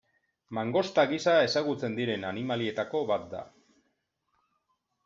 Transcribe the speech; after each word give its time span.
Mangosta 0.57 1.03
gisa 1.11 1.35
ezagutzen 1.49 1.99
diren 2.01 2.27
animalietako 2.33 3.05
bat 3.13 3.31
da. 3.37 3.45